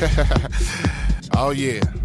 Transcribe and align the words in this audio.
oh 1.36 1.50
yeah. 1.50 1.99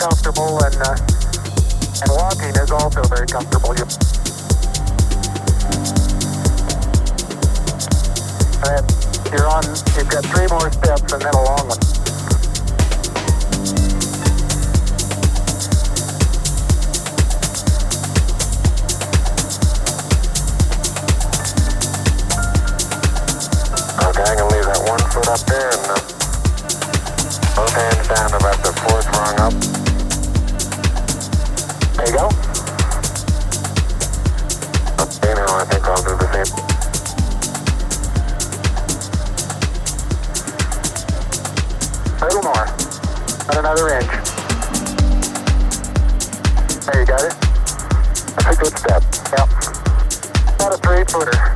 Comfortable 0.00 0.64
and 0.64 0.76
uh, 0.76 0.96
and 2.00 2.10
walking 2.16 2.48
is 2.56 2.70
also 2.70 3.02
very 3.04 3.26
comfortable. 3.26 3.76
You, 3.76 3.84
and 8.64 8.86
you're 9.30 9.46
on. 9.46 9.62
You've 9.92 10.08
got 10.08 10.24
three 10.24 10.48
more 10.48 10.72
steps 10.72 11.12
and 11.12 11.20
then 11.20 11.34
a 11.34 11.44
long 11.44 11.68
one. 11.68 11.76
Okay, 24.08 24.24
I 24.24 24.34
can 24.34 24.48
leave 24.48 24.64
that 24.64 24.80
one 24.88 25.04
foot 25.12 25.28
up 25.28 25.40
there 25.40 25.68
and 25.68 25.90
uh, 25.90 26.00
both 27.54 27.74
hands 27.74 28.08
down 28.08 28.32
about 28.32 28.56
the 28.64 28.72
fourth 28.80 29.06
rung 29.12 29.40
up. 29.40 29.69
About 51.12 51.49